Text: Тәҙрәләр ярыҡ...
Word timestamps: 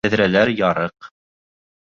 Тәҙрәләр 0.05 0.51
ярыҡ... 0.61 1.11